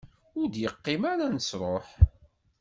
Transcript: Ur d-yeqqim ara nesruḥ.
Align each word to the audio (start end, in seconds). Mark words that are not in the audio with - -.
Ur 0.39 0.47
d-yeqqim 0.49 1.01
ara 1.11 1.25
nesruḥ. 1.35 1.87